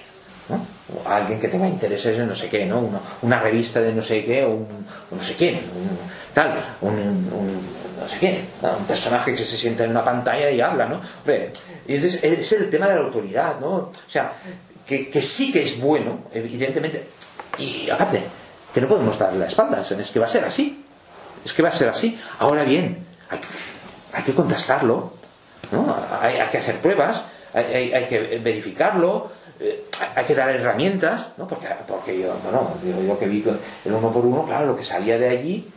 [0.49, 0.67] ¿no?
[0.95, 2.91] O alguien que tenga intereses en no sé qué, ¿no?
[3.23, 5.61] Una, revista de no sé qué, o, un, no sé quién,
[6.35, 7.29] tal, un,
[8.01, 11.01] no sé quién, un personaje que se sienta en una pantalla y habla, ¿no?
[11.21, 11.53] Hombre,
[11.87, 13.69] y entonces es el tema de la autoridad, ¿no?
[13.69, 14.33] O sea,
[14.87, 17.07] que, que sí que es bueno, evidentemente,
[17.59, 18.23] y aparte,
[18.73, 20.85] que no podemos darle la espalda, es que va a ser así,
[21.45, 22.19] es que va a ser así.
[22.39, 23.39] Ahora bien, hay,
[24.13, 25.13] hay que contrastarlo,
[25.73, 25.95] ¿no?
[26.21, 29.31] Hay, hay, que hacer pruebas, hay, hay que verificarlo,
[29.61, 29.85] eh,
[30.17, 31.47] hay que dar herramientas, ¿no?
[31.47, 32.75] Porque, porque yo, bueno,
[33.07, 33.45] yo, que vi
[33.85, 35.71] el uno por uno, claro, lo que salía de allí,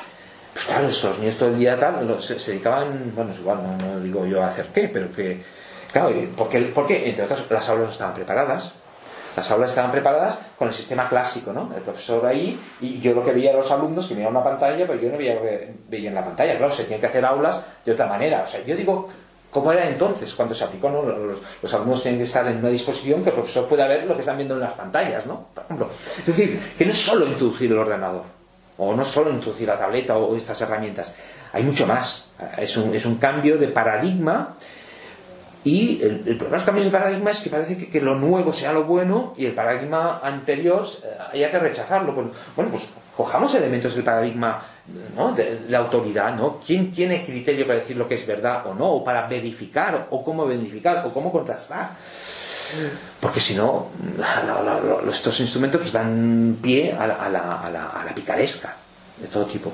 [0.53, 4.25] pues claro, los niños todo el día tal, se, dedicaban, bueno, es igual, no, digo
[4.25, 5.43] yo a hacer qué, pero que,
[5.91, 8.75] claro, porque, porque entre otras, las aulas no estaban preparadas,
[9.35, 11.69] las aulas estaban preparadas con el sistema clásico, ¿no?
[11.75, 14.87] El profesor ahí, y yo lo que veía a los alumnos que miraban una pantalla,
[14.87, 15.37] pero yo no veía,
[15.89, 18.43] veía en la pantalla, claro, se tienen que hacer aulas de otra manera.
[18.43, 19.09] O sea, yo digo,
[19.51, 20.89] ¿cómo era entonces cuando se aplicó?
[20.89, 21.03] ¿no?
[21.61, 24.21] Los, alumnos tienen que estar en una disposición que el profesor pueda ver lo que
[24.21, 25.47] están viendo en las pantallas, ¿no?
[25.53, 25.89] Por ejemplo.
[26.19, 28.23] Es decir, que no es solo introducir el ordenador,
[28.77, 31.13] o no solo introducir la tableta o estas herramientas,
[31.53, 32.31] hay mucho más.
[32.57, 34.55] Es un, es un cambio de paradigma
[35.65, 38.71] y el, problema de los cambios de paradigma es que parece que, lo nuevo sea
[38.71, 42.13] lo bueno y el paradigma anterior eh, haya que rechazarlo.
[42.13, 42.31] Bueno,
[42.69, 44.61] pues cojamos elementos del paradigma
[45.15, 45.31] ¿no?
[45.31, 46.59] de, la autoridad, ¿no?
[46.65, 48.87] ¿Quién tiene criterio para decir lo que es verdad o no?
[48.87, 51.91] O para verificar, o cómo verificar, o cómo contrastar.
[53.19, 53.87] Porque si no,
[55.09, 58.75] estos instrumentos pues, dan pie a la, a, la, picaresca
[59.17, 59.71] de todo tipo.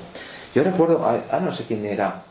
[0.54, 2.22] Yo recuerdo, ah, no sé quién era,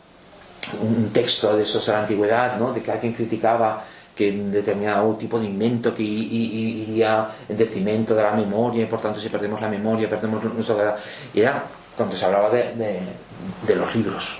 [0.80, 2.72] un texto de esos de la antigüedad, ¿no?
[2.72, 8.32] de que alguien criticaba que determinado tipo de invento que iría en detrimento de la
[8.32, 10.96] memoria y por tanto si perdemos la memoria perdemos nuestra
[11.32, 11.64] y era
[11.96, 12.74] cuando se hablaba de,
[13.66, 14.38] de, los libros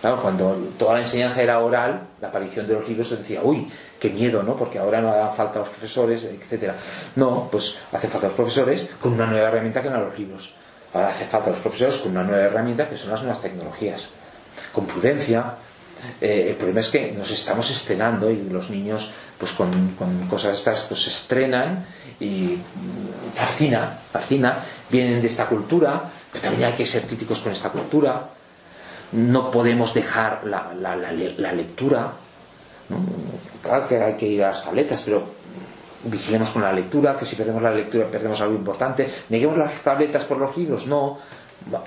[0.00, 3.68] claro, cuando toda la enseñanza era oral la aparición de los libros se decía uy,
[3.98, 4.54] qué miedo, ¿no?
[4.54, 6.74] porque ahora no hagan falta los profesores, etcétera
[7.16, 10.54] no, pues hace falta los profesores con una nueva herramienta que eran los libros
[10.94, 14.10] ahora hace falta los profesores con una nueva herramienta que son las nuevas tecnologías
[14.72, 15.54] con prudencia.
[16.20, 19.70] Eh, el problema es que nos estamos estrenando y los niños, pues con,
[20.28, 21.84] cosas estas, pues se estrenan
[22.18, 22.58] y
[23.34, 24.58] fascina, fascina,
[24.90, 28.28] vienen de esta cultura, pero también hay que ser críticos con esta cultura.
[29.12, 32.12] No podemos dejar la, la, lectura,
[33.62, 35.24] claro que hay que ir a las tabletas, pero
[36.04, 39.10] vigilemos con la lectura, que si perdemos la lectura perdemos algo importante.
[39.30, 41.18] Neguemos las tabletas por los libros, no,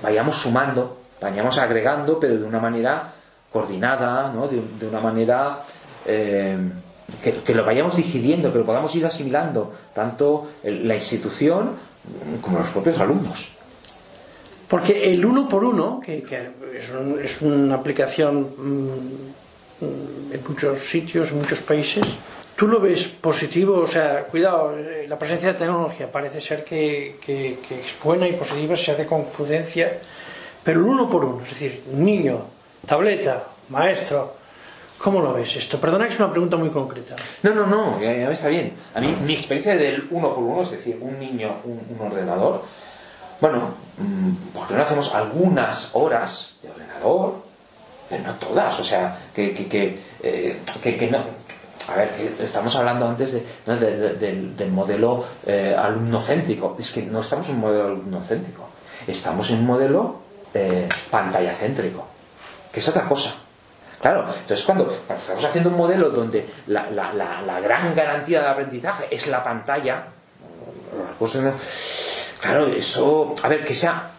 [0.02, 3.13] vayamos sumando vayamos agregando, pero de una manera
[3.54, 4.48] coordinada, ¿no?
[4.48, 5.60] de, una manera
[6.04, 6.58] eh,
[7.22, 11.70] que, lo vayamos digiriendo, que lo podamos ir asimilando, tanto la institución
[12.40, 13.52] como los propios alumnos.
[14.66, 16.24] Porque el uno por uno, que,
[17.22, 22.04] es, una aplicación mm, en muchos sitios, en muchos países,
[22.56, 23.78] ¿tú lo ves positivo?
[23.78, 28.32] O sea, cuidado, eh, la presencia de tecnología parece ser que, que es buena y
[28.32, 29.92] positiva, se hace con prudencia
[30.64, 32.46] pero el uno por uno, es decir, niño,
[32.84, 34.34] tableta, maestro,
[34.98, 35.80] ¿cómo lo ves esto?
[35.80, 37.16] Perdona que es una pregunta muy concreta.
[37.42, 38.72] No, no, no, ya, está bien.
[38.94, 42.62] A mí, mi experiencia del uno por uno, es decir, un niño, un, ordenador,
[43.40, 47.34] bueno, mm, ¿por qué no hacemos algunas horas de ordenador?
[48.08, 51.18] Pero no todas, o sea, que, que, que, eh, no,
[51.92, 53.42] a ver, que estamos hablando antes de,
[54.56, 56.76] del, modelo eh, alumnocéntrico.
[56.78, 58.68] Es que no estamos en un modelo alumnocéntrico,
[59.06, 60.16] estamos en un modelo
[60.54, 62.03] eh, pantalla céntrico,
[62.74, 63.34] que es otra cosa.
[64.00, 69.42] Claro, entonces cuando, estamos haciendo un modelo donde la, gran garantía de aprendizaje es la
[69.42, 70.04] pantalla,
[72.42, 74.10] claro, eso, a ver, que sea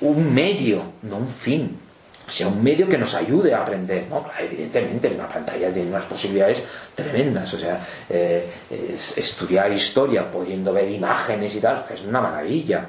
[0.00, 1.78] un medio, no un fin,
[2.26, 4.24] sea un medio que nos ayude a aprender, ¿no?
[4.38, 6.64] Evidentemente, una pantalla tiene unas posibilidades
[6.94, 8.48] tremendas, o sea, eh,
[9.16, 12.86] estudiar historia pudiendo ver imágenes y tal, es una maravilla,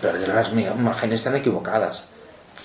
[0.00, 2.06] pero las imágenes están equivocadas.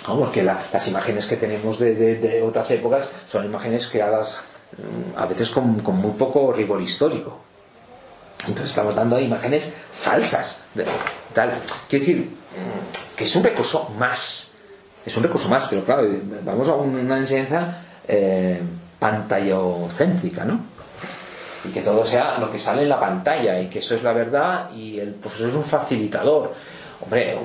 [0.05, 4.43] Porque las imágenes que tenemos de, otras épocas son imágenes creadas
[4.77, 7.39] mm, a veces con, muy poco rigor histórico.
[8.41, 10.65] Entonces estamos dando imágenes falsas.
[11.33, 11.53] tal.
[11.87, 14.51] Quiero decir mm, que es un recurso más.
[15.05, 16.07] Es un recurso más, pero claro,
[16.43, 18.61] vamos a una enseñanza eh,
[18.99, 20.61] pantallocéntrica, ¿no?
[21.65, 24.13] Y que todo sea lo que sale en la pantalla y que eso es la
[24.13, 26.53] verdad y el profesor es un facilitador
[27.01, 27.37] hombre,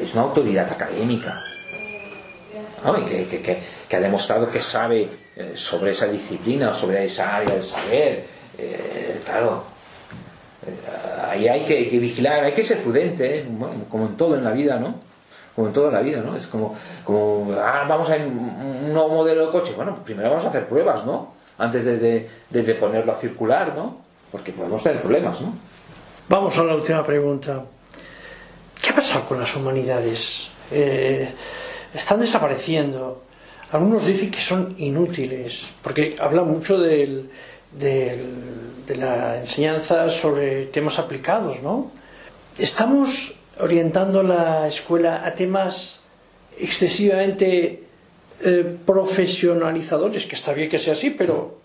[0.00, 1.42] es una autoridad académica,
[2.82, 8.24] que, ha demostrado que sabe eh, sobre esa disciplina, sobre esa área del saber,
[8.58, 9.64] eh, claro.
[10.66, 13.44] Eh, ahí hay que, vigilar, hay que ser prudente,
[13.90, 14.94] como en todo en la vida, ¿no?
[15.54, 16.36] Como en toda la vida, ¿no?
[16.36, 19.72] Es como, como ah, vamos a un nuevo modelo de coche.
[19.76, 21.34] Bueno, primero vamos a hacer pruebas, ¿no?
[21.58, 23.98] Antes de, de, ponerlo a circular, ¿no?
[24.30, 25.54] Porque podemos tener problemas, ¿no?
[26.28, 27.64] Vamos a la última pregunta.
[28.80, 30.48] ¿Qué ha pasado con las humanidades?
[31.94, 33.22] Están desapareciendo.
[33.72, 37.30] Algunos dicen que son inútiles, porque habla mucho del,
[37.72, 41.90] de la enseñanza sobre temas aplicados, ¿no?
[42.58, 46.00] Estamos orientando la escuela a temas
[46.58, 47.82] excesivamente
[48.44, 51.58] eh, profesionalizadores, que está bien que sea así, pero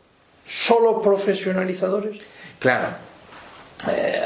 [0.48, 2.20] solo profesionalizadores.
[2.60, 2.96] Claro.
[3.92, 4.22] Eh,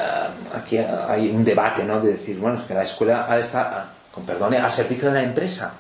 [0.54, 2.00] aquí hay un debate, ¿no?
[2.00, 5.16] De decir, bueno, es que la escuela ha de estar, con perdón, al servicio de
[5.16, 5.74] la empresa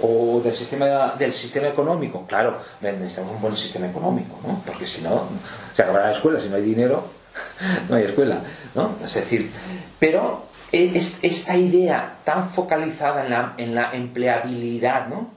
[0.00, 2.24] o del sistema del sistema económico.
[2.26, 4.62] Claro, necesitamos un buen sistema económico, ¿no?
[4.64, 5.28] Porque si no,
[5.72, 7.04] se acabará la escuela, si no hay dinero,
[7.88, 8.40] no hay escuela,
[8.74, 8.96] ¿no?
[9.02, 9.50] Es decir,
[9.98, 15.30] pero es, esta idea tan focalizada en la, en la empleabilidad, ¿no?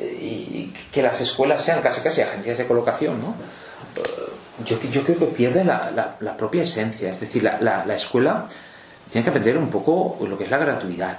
[0.00, 3.34] Y que las escuelas sean casi casi agencias de colocación, ¿no?
[4.64, 8.46] Yo, yo creo que pierde la, la, propia esencia, es decir, la, la, escuela
[9.12, 11.18] tiene que aprender un poco lo que es la gratuidad,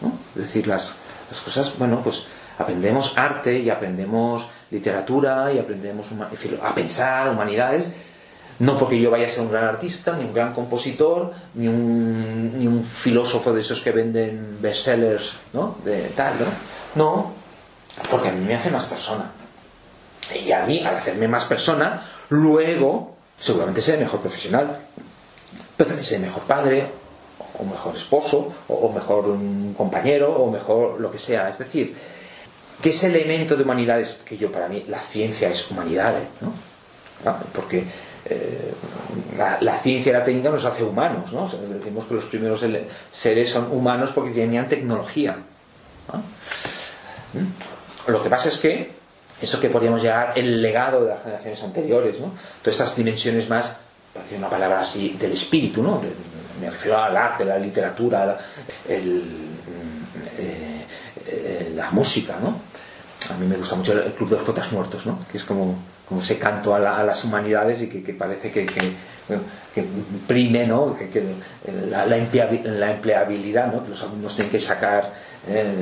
[0.00, 0.12] ¿no?
[0.36, 0.94] Es decir, las,
[1.32, 2.26] las cosas, bueno, pues
[2.58, 6.06] aprendemos arte y aprendemos literatura y aprendemos
[6.62, 7.92] a pensar, humanidades,
[8.58, 12.58] no porque yo vaya a ser un gran artista, ni un gran compositor, ni un,
[12.58, 15.78] ni un filósofo de esos que venden bestsellers, ¿no?
[15.84, 16.46] De tal, ¿no?
[16.94, 17.32] No,
[18.10, 19.30] porque a mí me hace más persona.
[20.44, 24.78] Y a mí, al hacerme más persona, luego seguramente seré mejor profesional,
[25.76, 26.90] pero también seré mejor padre,
[27.62, 29.24] o mejor esposo, o, mejor
[29.76, 31.48] compañero, o mejor lo que sea.
[31.48, 31.94] Es decir,
[32.82, 36.52] que ese elemento de humanidades, que yo para mí, la ciencia es humanidades, ¿no?
[37.54, 37.84] Porque
[38.24, 38.72] eh,
[39.36, 41.48] la, ciencia y la técnica nos hace humanos, ¿no?
[41.48, 42.64] decimos que los primeros
[43.10, 45.36] seres son humanos porque tenían tecnología.
[47.32, 48.10] ¿Mm?
[48.10, 48.90] Lo que pasa es que
[49.40, 52.32] eso que podríamos llegar el legado de las generaciones anteriores, ¿no?
[52.62, 53.80] Todas estas dimensiones más,
[54.12, 56.00] para decir una palabra así, del espíritu, ¿no?
[56.62, 58.38] Me refiero al arte, la literatura,
[58.88, 59.24] el,
[60.38, 60.84] eh,
[61.26, 62.60] eh, la música, ¿no?
[63.32, 65.18] A mí me gusta mucho el Club de los Potas Muertos, ¿no?
[65.30, 65.76] Que es como,
[66.08, 69.84] como ese canto a, las humanidades y que, parece que, que,
[70.26, 70.96] prime, ¿no?
[70.96, 71.34] Que,
[71.88, 73.82] la, la, empleabilidad, ¿no?
[73.84, 75.12] Que los alumnos tienen que sacar
[75.48, 75.74] eh,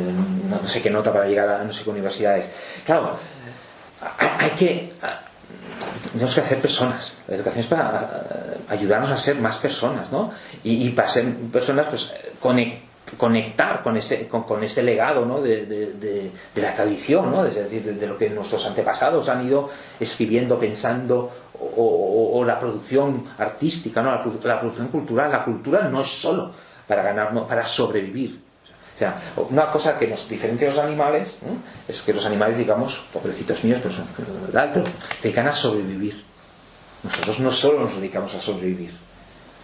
[0.48, 2.48] no, sé qué nota para llegar a no sé qué universidades.
[2.84, 3.16] Claro,
[4.18, 4.92] hay, que
[6.12, 7.18] tenemos que hacer personas.
[7.28, 8.24] La educación es para
[8.68, 10.32] ayudarnos a ser más personas, ¿no?
[10.64, 12.14] Y, para ser personas, pues
[13.16, 15.40] conectar con ese, con, ese legado ¿no?
[15.40, 17.44] de, la tradición, ¿no?
[17.44, 19.68] es decir, de, lo que nuestros antepasados han ido
[19.98, 21.30] escribiendo, pensando,
[21.76, 24.10] o, la producción artística, ¿no?
[24.44, 25.30] La, producción cultural.
[25.30, 26.52] La cultura no es solo
[26.86, 28.40] para ganar, para sobrevivir.
[29.00, 31.38] Sea, una cosa que nos diferencia de los animales
[31.88, 36.22] es que los animales, digamos, pobrecitos míos, pero, pero se dedican a sobrevivir.
[37.02, 38.92] Nosotros no solo nos dedicamos a sobrevivir,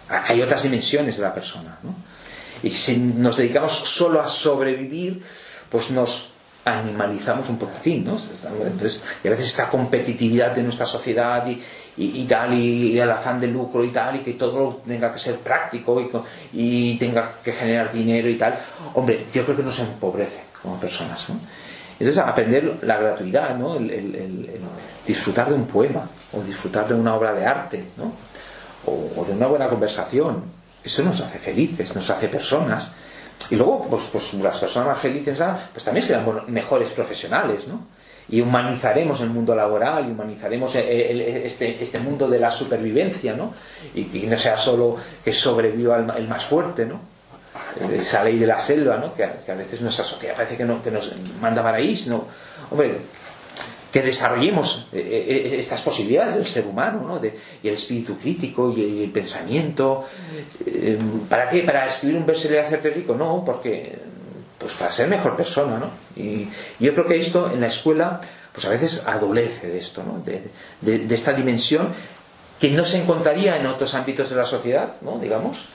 [0.09, 1.77] hay otras dimensiones de la persona.
[2.63, 5.23] Y si nos dedicamos solo a sobrevivir,
[5.69, 6.31] pues nos
[6.67, 8.17] animalizamos un poquitín, ¿no?
[8.65, 11.61] Entonces, y a veces esta competitividad de nuestra sociedad y,
[11.97, 15.39] y, tal, y, el afán de lucro y tal, y que todo tenga que ser
[15.39, 16.09] práctico y,
[16.53, 18.57] y, tenga que generar dinero y tal,
[18.93, 21.39] hombre, yo creo que nos empobrece como personas, ¿no?
[21.99, 23.75] Entonces, aprender la gratuidad, ¿no?
[23.77, 24.45] el
[25.07, 28.11] disfrutar de un poema, o disfrutar de una obra de arte, ¿no?
[28.85, 30.43] o, de una buena conversación.
[30.83, 32.91] Eso nos hace felices, nos hace personas.
[33.49, 37.97] Y luego, pues, pues las personas más felices ah, pues también serán mejores profesionales, ¿no?
[38.29, 43.53] Y humanizaremos el mundo laboral, y humanizaremos este, este mundo de la supervivencia, ¿no?
[43.93, 46.99] Y, que no sea solo que sobreviva el, más fuerte, ¿no?
[47.93, 49.13] Esa ley de la selva, ¿no?
[49.13, 52.25] Que, a veces nuestra sociedad parece que, no, que nos manda para ahí, sino,
[52.69, 52.97] hombre,
[53.91, 57.19] que desarrollemos eh, eh, eh, estas posibilidades del ser humano, ¿no?
[57.19, 60.05] de, y el espíritu crítico y el, pensamiento.
[61.29, 61.63] ¿Para qué?
[61.63, 63.15] ¿Para escribir un verso y hacerte rico?
[63.15, 63.97] No, porque
[64.57, 65.89] pues para ser mejor persona, ¿no?
[66.15, 68.21] Y yo creo que esto en la escuela,
[68.51, 70.23] pues a veces adolece de esto, ¿no?
[70.25, 71.89] De, esta dimensión
[72.59, 75.19] que no se encontraría en otros ámbitos de la sociedad, ¿no?
[75.19, 75.65] Digamos,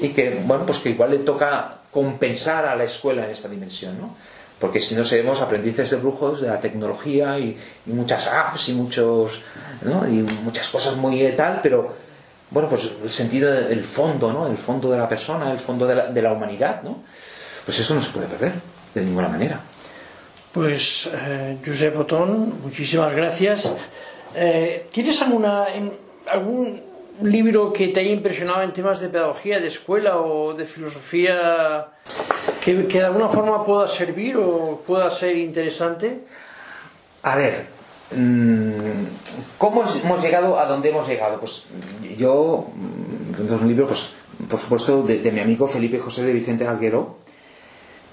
[0.00, 3.98] y que, bueno, pues que igual le toca compensar a la escuela en esta dimensión,
[4.00, 4.14] ¿no?
[4.60, 7.56] Porque si no seremos aprendices de brujos de la tecnología y,
[7.86, 9.40] muchas apps y muchos
[9.82, 11.94] y muchas cosas muy tal pero
[12.50, 15.94] bueno pues el sentido del fondo no el fondo de la persona el fondo de
[15.94, 16.98] la, de la humanidad no
[17.64, 18.54] pues eso no se puede perder
[18.94, 19.60] de ninguna manera.
[20.52, 23.76] Pues eh, Josep Botón muchísimas gracias.
[24.34, 25.66] Eh, ¿tienes alguna
[26.26, 26.82] algún
[27.22, 31.88] libro que te haya impresionado en temas de pedagogía, de escuela o de filosofía
[32.68, 36.20] que, que de alguna forma pueda servir o pueda ser interesante?
[37.22, 37.66] A ver,
[38.14, 41.40] mm, ¿cómo hemos llegado a donde hemos llegado?
[41.40, 41.64] Pues
[42.18, 42.66] yo,
[43.42, 44.10] es un libro, pues,
[44.50, 47.16] por supuesto, de, de mi amigo Felipe José de Vicente Alguero,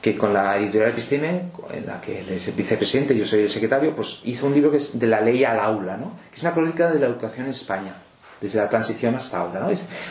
[0.02, 3.50] que con la editorial Episteme, en la que él es el vicepresidente, yo soy el
[3.50, 6.14] secretario, pues hizo un libro que es de la ley al aula, ¿no?
[6.30, 7.94] que es una crónica de la educación en España,
[8.40, 9.60] desde la transición hasta ahora.
[9.60, 9.68] ¿no?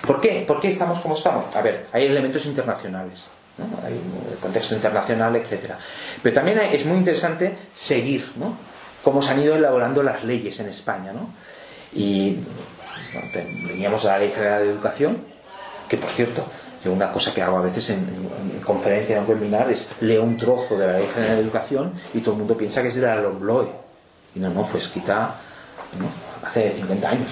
[0.06, 0.44] ¿Por qué?
[0.46, 1.56] ¿Por qué estamos como estamos?
[1.56, 3.64] A ver, hay elementos internacionales, ¿no?
[3.86, 5.78] hay un contexto internacional, etcétera.
[6.22, 8.56] Pero también es muy interesante seguir ¿no?
[9.02, 11.12] cómo se han ido elaborando las leyes en España.
[11.12, 11.30] ¿no?
[11.92, 12.38] Y
[13.68, 15.18] veníamos a la Ley General de Educación,
[15.88, 16.44] que por cierto,
[16.84, 20.22] yo una cosa que hago a veces en, en, en conferencias, en webinar, es leo
[20.22, 22.96] un trozo de la Ley General de Educación y todo el mundo piensa que es
[22.96, 23.68] de la Lombloe.
[24.34, 25.34] Y no, no, fue escrita
[25.98, 26.06] ¿no?
[26.46, 27.30] hace 50 años.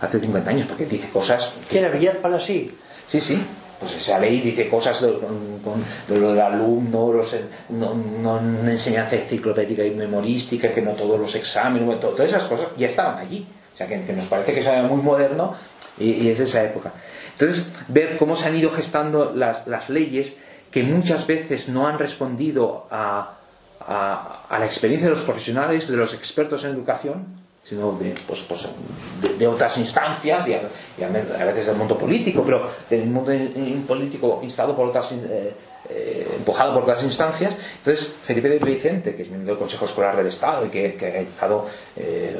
[0.00, 1.54] Hace 50 años, porque dice cosas...
[1.68, 2.76] Que era Villar Palasí.
[3.08, 3.42] Sí, sí.
[3.80, 5.84] Pues esa ley dice cosas de, con,
[6.20, 7.36] lo del alumno, los,
[7.68, 12.68] no, no una enseñanza enciclopédica y memorística, que no todos los exámenes, todas esas cosas
[12.76, 13.46] ya estaban allí.
[13.72, 15.54] O sea, que, nos parece que eso era muy moderno
[15.98, 16.92] y, y es esa época.
[17.38, 20.40] Entonces, ver cómo se han ido gestando las, leyes
[20.72, 23.36] que muchas veces no han respondido a,
[23.78, 27.37] a, la experiencia de los profesionales, de los expertos en educación,
[27.68, 28.66] sino de, pues, pues,
[29.38, 30.60] de, otras instancias, y a,
[31.08, 33.30] veces del mundo político, pero del mundo
[33.86, 35.52] político instado por otras, eh,
[35.90, 37.56] eh, empujado por otras instancias.
[37.76, 41.20] Entonces, Felipe de Vicente, que es miembro del Consejo Escolar del Estado y que, ha
[41.20, 42.38] estado eh,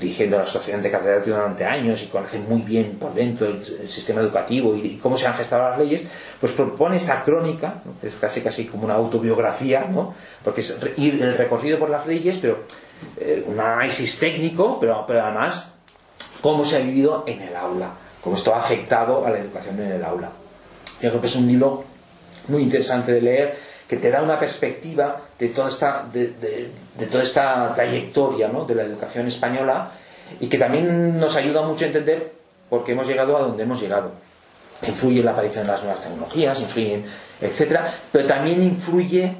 [0.00, 4.22] dirigiendo la Asociación de Catedráticos durante años y conoce muy bien por dentro el, sistema
[4.22, 6.04] educativo y, cómo se han gestado las leyes,
[6.40, 7.92] pues propone esta crónica, ¿no?
[8.06, 10.14] es casi casi como una autobiografía, ¿no?
[10.42, 12.64] porque es ir el recorrido por las leyes, pero
[13.18, 15.72] eh, un análisis técnico, pero, pero además
[16.40, 17.90] cómo se ha vivido en el aula,
[18.22, 20.30] cómo esto ha afectado a la educación en el aula.
[21.00, 21.84] Yo creo que es un libro
[22.48, 27.06] muy interesante de leer, que te da una perspectiva de toda esta, de, de, de
[27.06, 28.64] toda esta trayectoria ¿no?
[28.64, 29.90] de la educación española
[30.38, 32.32] y que también nos ayuda mucho a entender
[32.68, 34.12] por qué hemos llegado a donde hemos llegado.
[34.86, 37.02] Influye en la aparición de las nuevas tecnologías, influye,
[37.40, 39.34] etcétera, pero también influye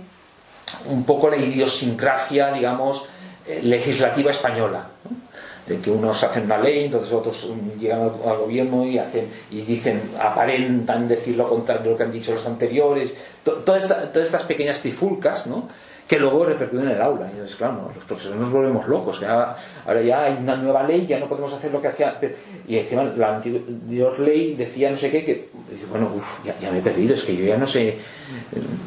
[0.87, 3.07] un poco la idiosincrasia, digamos,
[3.47, 4.87] eh, legislativa española.
[5.05, 5.31] ¿no?
[5.67, 10.03] de que unos hacen una ley, entonces otros llegan al, gobierno y hacen y dicen,
[10.21, 14.43] aparentan decir lo contrario de lo que han dicho los anteriores, todas esta, todas estas
[14.43, 15.69] pequeñas trifulcas, ¿no?
[16.09, 17.27] que luego repercuten en el aula.
[17.27, 19.21] Y entonces, claro, los profesores nos volvemos locos.
[19.21, 22.19] Ya, ahora ya hay una nueva ley, ya no podemos hacer lo que hacía.
[22.67, 25.51] Y encima la anterior ley decía no sé qué, que
[25.89, 27.97] bueno, uf, ya, ya, me he perdido, es que yo ya no sé.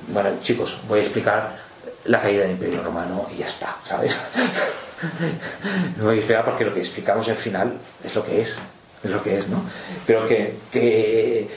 [0.10, 1.63] Bueno, chicos, voy a explicar
[2.06, 4.20] la caída del Imperio Romano y ya está, ¿sabes?
[5.98, 8.60] no voy a explicar porque lo que explicamos al final es lo que es
[9.04, 9.62] es lo que es, ¿no?
[10.08, 11.48] Pero que, que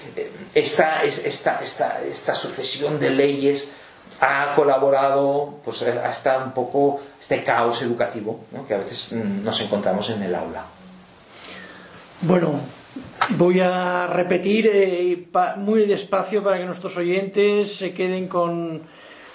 [0.55, 3.73] esta, esta, esta, esta sucesión de leyes
[4.21, 10.23] ha colaborado pues hasta un poco este caos educativo que a veces nos encontramos en
[10.23, 10.65] el aula.
[12.23, 12.59] Bueno,
[13.31, 15.29] voy a repetir eh,
[15.59, 18.83] muy despacio para que nuestros oyentes se queden con,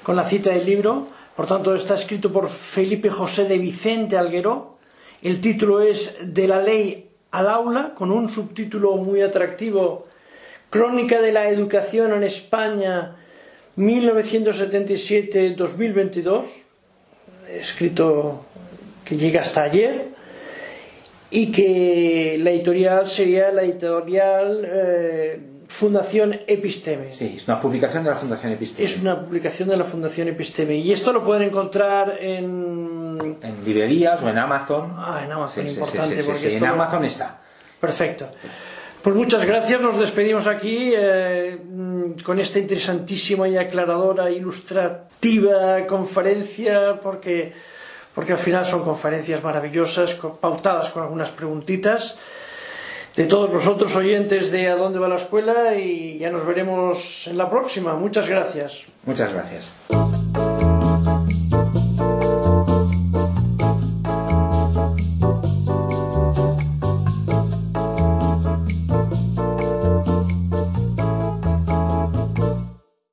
[0.03, 1.07] con la cita del libro.
[1.35, 4.77] Por tanto, está escrito por Felipe José de Vicente Alguero.
[5.21, 10.05] El título es De la ley al aula, con un subtítulo muy atractivo,
[10.69, 13.15] Crónica de la educación en España
[13.77, 16.43] 1977-2022,
[17.49, 18.45] escrito
[19.03, 20.09] que llega hasta ayer,
[21.29, 25.41] y que la editorial sería la editorial eh,
[25.71, 27.09] Fundación Episteme.
[27.09, 28.85] Sí, es una publicación de la Fundación Episteme.
[28.85, 30.75] Es una publicación de la Fundación Episteme.
[30.75, 33.37] Y esto lo pueden encontrar en...
[33.41, 34.93] En librerías o en Amazon.
[34.97, 36.15] Ah, en Amazon, sí, importante.
[36.17, 37.39] Sí, sí, porque en Amazon está.
[37.79, 38.27] Perfecto.
[39.01, 41.57] Pues muchas gracias, nos despedimos aquí eh,
[42.23, 47.53] con esta interesantísima y aclaradora, ilustrativa conferencia, porque,
[48.13, 52.19] porque al final son conferencias maravillosas, pautadas con algunas preguntitas
[53.15, 57.27] de todos los otros oyentes de A dónde va la escuela y ya nos veremos
[57.27, 57.95] en la próxima.
[57.95, 58.83] Muchas gracias.
[59.05, 59.75] Muchas gracias.